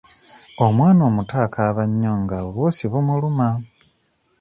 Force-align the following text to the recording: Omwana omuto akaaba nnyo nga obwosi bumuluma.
Omwana 0.65 1.01
omuto 1.09 1.35
akaaba 1.45 1.83
nnyo 1.89 2.13
nga 2.21 2.37
obwosi 2.47 2.85
bumuluma. 2.91 3.49